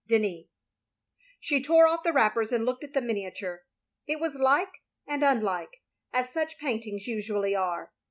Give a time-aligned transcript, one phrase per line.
[0.07, 0.47] "Denis.''
[1.39, 3.59] She tore off the wrappers and looked at the HMniature.
[4.07, 4.71] It was like
[5.05, 7.93] and unlike, as such paint ings usually are.